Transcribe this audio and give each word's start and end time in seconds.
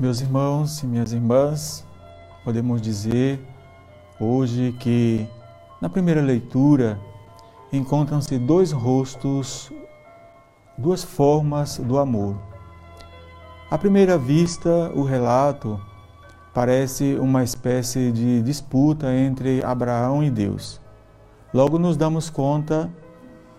Meus 0.00 0.22
irmãos 0.22 0.82
e 0.82 0.86
minhas 0.86 1.12
irmãs, 1.12 1.84
podemos 2.42 2.80
dizer 2.80 3.38
hoje 4.18 4.74
que 4.80 5.28
na 5.78 5.90
primeira 5.90 6.22
leitura 6.22 6.98
encontram-se 7.70 8.38
dois 8.38 8.72
rostos, 8.72 9.70
duas 10.78 11.04
formas 11.04 11.76
do 11.76 11.98
amor. 11.98 12.34
À 13.70 13.76
primeira 13.76 14.16
vista, 14.16 14.90
o 14.94 15.02
relato 15.02 15.78
parece 16.54 17.18
uma 17.20 17.44
espécie 17.44 18.10
de 18.10 18.40
disputa 18.40 19.12
entre 19.12 19.62
Abraão 19.62 20.24
e 20.24 20.30
Deus. 20.30 20.80
Logo 21.52 21.78
nos 21.78 21.98
damos 21.98 22.30
conta 22.30 22.90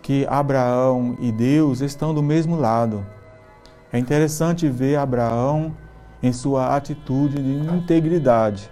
que 0.02 0.26
Abraão 0.28 1.16
e 1.20 1.32
Deus 1.32 1.82
estão 1.82 2.16
do 2.16 2.24
mesmo 2.24 2.56
lado. 2.56 3.06
É 3.94 4.00
interessante 4.00 4.68
ver 4.68 4.96
Abraão 4.96 5.76
em 6.22 6.32
sua 6.32 6.76
atitude 6.76 7.38
de 7.38 7.74
integridade, 7.74 8.70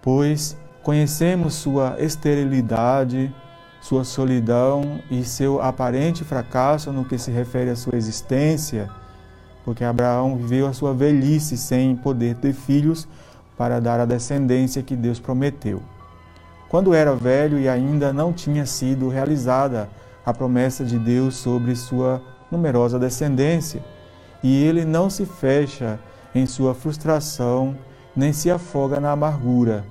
pois 0.00 0.56
conhecemos 0.82 1.54
sua 1.54 1.96
esterilidade, 1.98 3.34
sua 3.80 4.04
solidão 4.04 5.00
e 5.10 5.24
seu 5.24 5.60
aparente 5.60 6.24
fracasso 6.24 6.92
no 6.92 7.04
que 7.04 7.18
se 7.18 7.30
refere 7.30 7.70
à 7.70 7.76
sua 7.76 7.96
existência, 7.96 8.88
porque 9.64 9.84
Abraão 9.84 10.36
viveu 10.36 10.66
a 10.66 10.72
sua 10.72 10.94
velhice 10.94 11.56
sem 11.56 11.96
poder 11.96 12.36
ter 12.36 12.52
filhos 12.52 13.08
para 13.56 13.80
dar 13.80 13.98
a 13.98 14.04
descendência 14.04 14.82
que 14.82 14.94
Deus 14.94 15.18
prometeu. 15.18 15.82
Quando 16.68 16.94
era 16.94 17.14
velho 17.14 17.58
e 17.58 17.68
ainda 17.68 18.12
não 18.12 18.32
tinha 18.32 18.66
sido 18.66 19.08
realizada 19.08 19.88
a 20.24 20.32
promessa 20.32 20.84
de 20.84 20.98
Deus 20.98 21.36
sobre 21.36 21.74
sua 21.74 22.20
numerosa 22.50 22.98
descendência, 22.98 23.82
e 24.42 24.62
ele 24.64 24.84
não 24.84 25.08
se 25.08 25.24
fecha 25.24 25.98
em 26.36 26.46
sua 26.46 26.74
frustração, 26.74 27.76
nem 28.14 28.32
se 28.32 28.50
afoga 28.50 29.00
na 29.00 29.12
amargura. 29.12 29.84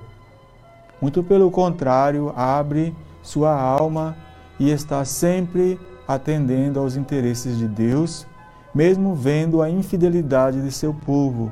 Muito 1.00 1.22
pelo 1.22 1.50
contrário, 1.50 2.32
abre 2.36 2.94
sua 3.22 3.52
alma 3.52 4.16
e 4.58 4.70
está 4.70 5.04
sempre 5.04 5.78
atendendo 6.06 6.78
aos 6.78 6.96
interesses 6.96 7.58
de 7.58 7.66
Deus, 7.66 8.26
mesmo 8.74 9.14
vendo 9.14 9.60
a 9.60 9.68
infidelidade 9.68 10.62
de 10.62 10.70
seu 10.70 10.94
povo, 10.94 11.50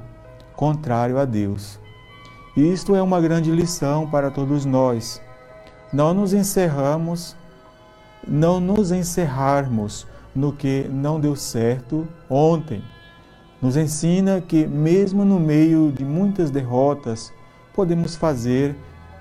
contrário 0.54 1.18
a 1.18 1.24
Deus. 1.24 1.80
Isto 2.56 2.94
é 2.94 3.02
uma 3.02 3.20
grande 3.20 3.50
lição 3.50 4.08
para 4.08 4.30
todos 4.30 4.64
nós. 4.64 5.20
Não 5.92 6.14
nos 6.14 6.32
encerramos, 6.32 7.36
não 8.26 8.60
nos 8.60 8.92
encerrarmos 8.92 10.06
no 10.34 10.52
que 10.52 10.86
não 10.90 11.20
deu 11.20 11.36
certo 11.36 12.06
ontem, 12.28 12.82
nos 13.64 13.78
ensina 13.78 14.42
que, 14.42 14.66
mesmo 14.66 15.24
no 15.24 15.40
meio 15.40 15.90
de 15.90 16.04
muitas 16.04 16.50
derrotas, 16.50 17.32
podemos 17.72 18.14
fazer 18.14 18.76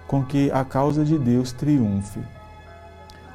com 0.06 0.22
que 0.22 0.52
a 0.52 0.66
causa 0.66 1.06
de 1.06 1.18
Deus 1.18 1.54
triunfe. 1.54 2.20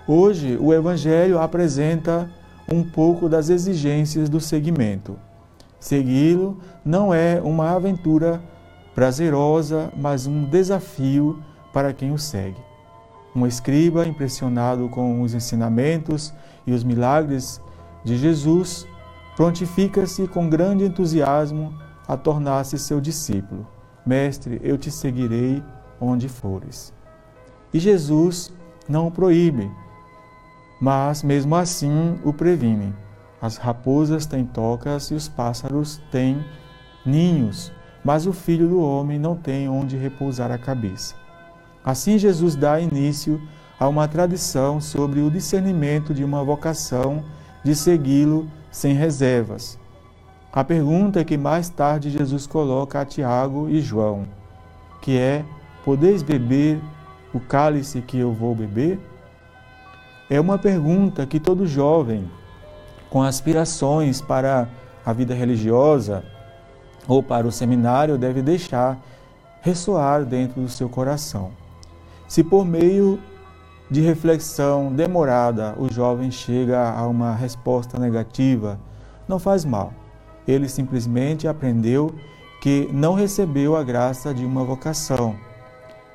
Hoje, 0.06 0.58
o 0.60 0.70
Evangelho 0.70 1.38
apresenta 1.38 2.30
um 2.70 2.84
pouco 2.84 3.26
das 3.26 3.48
exigências 3.48 4.28
do 4.28 4.38
seguimento. 4.38 5.16
Segui-lo 5.80 6.58
não 6.84 7.14
é 7.14 7.40
uma 7.42 7.70
aventura 7.70 8.42
prazerosa, 8.94 9.90
mas 9.96 10.26
um 10.26 10.44
desafio 10.44 11.42
para 11.72 11.94
quem 11.94 12.12
o 12.12 12.18
segue. 12.18 12.60
Um 13.34 13.46
escriba 13.46 14.06
impressionado 14.06 14.90
com 14.90 15.22
os 15.22 15.32
ensinamentos 15.32 16.34
e 16.66 16.72
os 16.74 16.84
milagres 16.84 17.62
de 18.04 18.14
Jesus 18.18 18.86
prontifica-se 19.38 20.26
com 20.26 20.50
grande 20.50 20.84
entusiasmo 20.84 21.72
a 22.08 22.16
tornar-se 22.16 22.76
seu 22.76 23.00
discípulo. 23.00 23.64
Mestre, 24.04 24.60
eu 24.64 24.76
te 24.76 24.90
seguirei 24.90 25.62
onde 26.00 26.28
fores. 26.28 26.92
E 27.72 27.78
Jesus 27.78 28.52
não 28.88 29.06
o 29.06 29.12
proíbe, 29.12 29.70
mas 30.80 31.22
mesmo 31.22 31.54
assim 31.54 32.18
o 32.24 32.32
previne. 32.32 32.92
As 33.40 33.56
raposas 33.58 34.26
têm 34.26 34.44
tocas 34.44 35.12
e 35.12 35.14
os 35.14 35.28
pássaros 35.28 36.00
têm 36.10 36.44
ninhos, 37.06 37.70
mas 38.04 38.26
o 38.26 38.32
filho 38.32 38.66
do 38.66 38.82
homem 38.82 39.20
não 39.20 39.36
tem 39.36 39.68
onde 39.68 39.96
repousar 39.96 40.50
a 40.50 40.58
cabeça. 40.58 41.14
Assim, 41.84 42.18
Jesus 42.18 42.56
dá 42.56 42.80
início 42.80 43.40
a 43.78 43.86
uma 43.86 44.08
tradição 44.08 44.80
sobre 44.80 45.20
o 45.20 45.30
discernimento 45.30 46.12
de 46.12 46.24
uma 46.24 46.42
vocação 46.42 47.22
de 47.62 47.76
segui-lo 47.76 48.50
sem 48.70 48.94
reservas. 48.94 49.78
A 50.52 50.64
pergunta 50.64 51.24
que 51.24 51.36
mais 51.36 51.68
tarde 51.68 52.10
Jesus 52.10 52.46
coloca 52.46 53.00
a 53.00 53.04
Tiago 53.04 53.68
e 53.68 53.80
João, 53.80 54.26
que 55.00 55.16
é: 55.16 55.44
Podeis 55.84 56.22
beber 56.22 56.80
o 57.32 57.40
cálice 57.40 58.00
que 58.00 58.18
eu 58.18 58.32
vou 58.32 58.54
beber? 58.54 58.98
É 60.30 60.40
uma 60.40 60.58
pergunta 60.58 61.26
que 61.26 61.40
todo 61.40 61.66
jovem 61.66 62.30
com 63.08 63.22
aspirações 63.22 64.20
para 64.20 64.68
a 65.04 65.12
vida 65.12 65.34
religiosa 65.34 66.24
ou 67.06 67.22
para 67.22 67.46
o 67.46 67.52
seminário 67.52 68.18
deve 68.18 68.42
deixar 68.42 68.98
ressoar 69.62 70.24
dentro 70.24 70.60
do 70.60 70.68
seu 70.68 70.88
coração. 70.88 71.50
Se 72.28 72.44
por 72.44 72.64
meio 72.64 73.18
de 73.90 74.00
reflexão 74.00 74.92
demorada, 74.92 75.74
o 75.78 75.90
jovem 75.90 76.30
chega 76.30 76.90
a 76.90 77.06
uma 77.06 77.34
resposta 77.34 77.98
negativa, 77.98 78.78
não 79.26 79.38
faz 79.38 79.64
mal. 79.64 79.92
Ele 80.46 80.68
simplesmente 80.68 81.48
aprendeu 81.48 82.14
que 82.60 82.88
não 82.92 83.14
recebeu 83.14 83.76
a 83.76 83.82
graça 83.82 84.34
de 84.34 84.44
uma 84.44 84.64
vocação. 84.64 85.36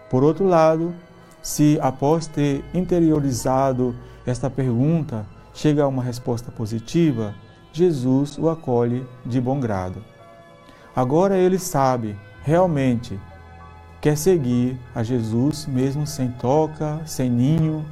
Por 0.09 0.23
outro 0.23 0.45
lado, 0.45 0.93
se 1.41 1.79
após 1.81 2.27
ter 2.27 2.63
interiorizado 2.73 3.95
esta 4.25 4.49
pergunta, 4.49 5.25
chega 5.53 5.83
a 5.83 5.87
uma 5.87 6.03
resposta 6.03 6.51
positiva, 6.51 7.33
Jesus 7.71 8.37
o 8.37 8.49
acolhe 8.49 9.05
de 9.25 9.41
bom 9.41 9.59
grado. 9.59 10.03
Agora 10.95 11.37
ele 11.37 11.57
sabe 11.57 12.15
realmente 12.43 13.19
quer 14.03 14.17
seguir 14.17 14.77
a 14.93 15.01
Jesus 15.01 15.65
mesmo 15.65 16.05
sem 16.05 16.27
toca, 16.27 16.99
sem 17.05 17.29
ninho 17.29 17.85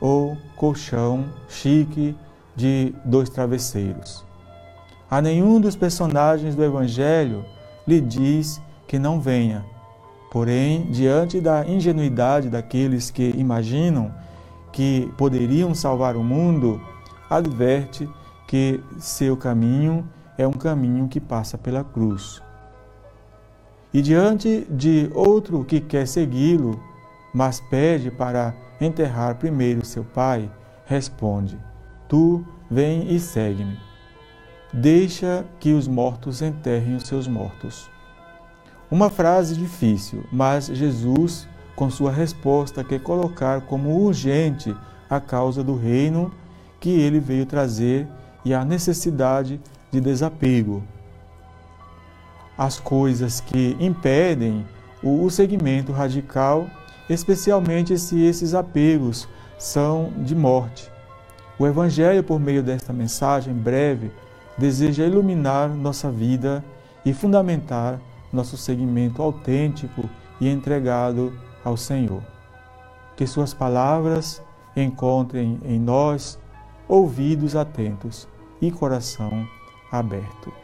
ou 0.00 0.38
colchão 0.54 1.24
chique 1.48 2.16
de 2.54 2.94
dois 3.04 3.28
travesseiros. 3.28 4.24
A 5.10 5.20
nenhum 5.20 5.60
dos 5.60 5.74
personagens 5.74 6.54
do 6.54 6.62
Evangelho 6.62 7.44
lhe 7.84 8.00
diz 8.00 8.62
que 8.86 8.96
não 8.96 9.20
venha. 9.20 9.64
Porém, 10.30 10.84
diante 10.92 11.40
da 11.40 11.66
ingenuidade 11.66 12.48
daqueles 12.48 13.10
que 13.10 13.34
imaginam 13.36 14.14
que 14.70 15.12
poderiam 15.18 15.74
salvar 15.74 16.14
o 16.16 16.22
mundo, 16.22 16.80
adverte 17.28 18.08
que 18.46 18.80
seu 19.00 19.36
caminho 19.36 20.08
é 20.38 20.46
um 20.46 20.52
caminho 20.52 21.08
que 21.08 21.18
passa 21.18 21.58
pela 21.58 21.82
cruz. 21.82 22.40
E 23.94 24.02
diante 24.02 24.66
de 24.68 25.08
outro 25.14 25.64
que 25.64 25.80
quer 25.80 26.08
segui-lo, 26.08 26.82
mas 27.32 27.60
pede 27.60 28.10
para 28.10 28.52
enterrar 28.80 29.36
primeiro 29.36 29.86
seu 29.86 30.02
pai, 30.02 30.50
responde: 30.84 31.56
Tu 32.08 32.44
vem 32.68 33.14
e 33.14 33.20
segue-me. 33.20 33.78
Deixa 34.72 35.44
que 35.60 35.72
os 35.72 35.86
mortos 35.86 36.42
enterrem 36.42 36.96
os 36.96 37.04
seus 37.04 37.28
mortos. 37.28 37.88
Uma 38.90 39.08
frase 39.08 39.54
difícil, 39.54 40.24
mas 40.32 40.66
Jesus, 40.66 41.48
com 41.76 41.88
sua 41.88 42.10
resposta, 42.10 42.82
quer 42.82 42.98
colocar 42.98 43.60
como 43.60 44.04
urgente 44.04 44.74
a 45.08 45.20
causa 45.20 45.62
do 45.62 45.76
reino 45.76 46.32
que 46.80 46.90
ele 46.90 47.20
veio 47.20 47.46
trazer 47.46 48.08
e 48.44 48.52
a 48.52 48.64
necessidade 48.64 49.60
de 49.92 50.00
desapego, 50.00 50.82
as 52.56 52.78
coisas 52.78 53.40
que 53.40 53.76
impedem 53.80 54.66
o 55.02 55.28
segmento 55.28 55.92
radical, 55.92 56.66
especialmente 57.08 57.98
se 57.98 58.22
esses 58.22 58.54
apegos 58.54 59.28
são 59.58 60.12
de 60.18 60.34
morte. 60.34 60.90
O 61.58 61.66
Evangelho, 61.66 62.22
por 62.22 62.40
meio 62.40 62.62
desta 62.62 62.92
mensagem 62.92 63.54
breve, 63.54 64.10
deseja 64.56 65.04
iluminar 65.04 65.68
nossa 65.68 66.10
vida 66.10 66.64
e 67.04 67.12
fundamentar 67.12 68.00
nosso 68.32 68.56
seguimento 68.56 69.22
autêntico 69.22 70.08
e 70.40 70.48
entregado 70.48 71.32
ao 71.64 71.76
Senhor. 71.76 72.22
Que 73.16 73.26
Suas 73.26 73.54
palavras 73.54 74.42
encontrem 74.76 75.60
em 75.64 75.78
nós 75.78 76.38
ouvidos 76.88 77.54
atentos 77.54 78.28
e 78.60 78.70
coração 78.70 79.46
aberto. 79.90 80.63